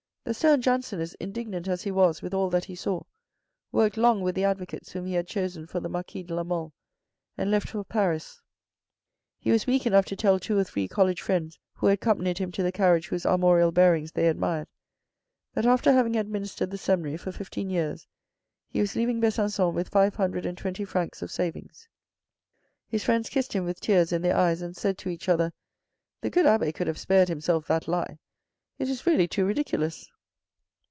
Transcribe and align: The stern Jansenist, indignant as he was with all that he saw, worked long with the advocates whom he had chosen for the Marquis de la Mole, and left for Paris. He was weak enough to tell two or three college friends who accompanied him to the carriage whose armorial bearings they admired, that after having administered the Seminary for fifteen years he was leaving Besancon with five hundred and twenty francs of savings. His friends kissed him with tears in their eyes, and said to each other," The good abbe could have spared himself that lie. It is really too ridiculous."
The 0.23 0.35
stern 0.35 0.61
Jansenist, 0.61 1.15
indignant 1.19 1.67
as 1.67 1.81
he 1.81 1.89
was 1.89 2.21
with 2.21 2.31
all 2.31 2.51
that 2.51 2.65
he 2.65 2.75
saw, 2.75 3.01
worked 3.71 3.97
long 3.97 4.21
with 4.21 4.35
the 4.35 4.43
advocates 4.43 4.91
whom 4.91 5.07
he 5.07 5.13
had 5.13 5.27
chosen 5.27 5.65
for 5.65 5.79
the 5.79 5.89
Marquis 5.89 6.21
de 6.21 6.35
la 6.35 6.43
Mole, 6.43 6.71
and 7.39 7.49
left 7.49 7.69
for 7.69 7.83
Paris. 7.83 8.39
He 9.39 9.49
was 9.49 9.65
weak 9.65 9.87
enough 9.87 10.05
to 10.05 10.15
tell 10.15 10.39
two 10.39 10.57
or 10.59 10.63
three 10.63 10.87
college 10.87 11.21
friends 11.21 11.57
who 11.73 11.87
accompanied 11.87 12.37
him 12.37 12.51
to 12.51 12.61
the 12.61 12.71
carriage 12.71 13.07
whose 13.07 13.25
armorial 13.25 13.71
bearings 13.71 14.11
they 14.11 14.27
admired, 14.29 14.67
that 15.55 15.65
after 15.65 15.91
having 15.91 16.15
administered 16.15 16.69
the 16.69 16.77
Seminary 16.77 17.17
for 17.17 17.31
fifteen 17.31 17.71
years 17.71 18.07
he 18.69 18.79
was 18.79 18.95
leaving 18.95 19.19
Besancon 19.19 19.73
with 19.73 19.89
five 19.89 20.15
hundred 20.15 20.45
and 20.45 20.57
twenty 20.57 20.85
francs 20.85 21.23
of 21.23 21.31
savings. 21.31 21.89
His 22.87 23.03
friends 23.03 23.27
kissed 23.27 23.53
him 23.53 23.65
with 23.65 23.81
tears 23.81 24.11
in 24.11 24.21
their 24.21 24.37
eyes, 24.37 24.61
and 24.61 24.77
said 24.77 24.99
to 24.99 25.09
each 25.09 25.27
other," 25.27 25.51
The 26.21 26.29
good 26.29 26.45
abbe 26.45 26.71
could 26.73 26.87
have 26.87 26.99
spared 26.99 27.27
himself 27.27 27.65
that 27.67 27.87
lie. 27.87 28.19
It 28.79 28.89
is 28.89 29.05
really 29.05 29.27
too 29.27 29.45
ridiculous." 29.45 30.09